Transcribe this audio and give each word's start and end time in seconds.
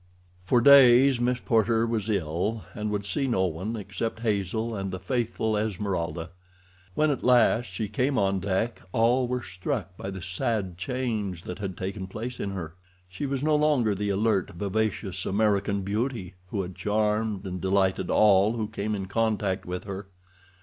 For 0.43 0.61
days 0.61 1.21
Miss 1.21 1.39
Porter 1.39 1.85
was 1.85 2.09
ill, 2.09 2.63
and 2.73 2.89
would 2.89 3.05
see 3.05 3.27
no 3.27 3.45
one 3.45 3.75
except 3.75 4.21
Hazel 4.21 4.75
and 4.75 4.89
the 4.89 4.97
faithful 4.97 5.55
Esmeralda. 5.55 6.31
When 6.95 7.11
at 7.11 7.21
last 7.21 7.67
she 7.67 7.87
came 7.87 8.17
on 8.17 8.39
deck 8.39 8.81
all 8.93 9.27
were 9.27 9.43
struck 9.43 9.95
by 9.97 10.09
the 10.09 10.19
sad 10.19 10.75
change 10.75 11.43
that 11.43 11.59
had 11.59 11.77
taken 11.77 12.07
place 12.07 12.39
in 12.39 12.49
her. 12.49 12.73
She 13.09 13.27
was 13.27 13.43
no 13.43 13.55
longer 13.55 13.93
the 13.93 14.09
alert, 14.09 14.49
vivacious 14.55 15.23
American 15.23 15.83
beauty 15.83 16.33
who 16.47 16.63
had 16.63 16.73
charmed 16.73 17.45
and 17.45 17.61
delighted 17.61 18.09
all 18.09 18.53
who 18.53 18.67
came 18.69 18.95
in 18.95 19.05
contact 19.05 19.67
with 19.67 19.83
her. 19.83 20.07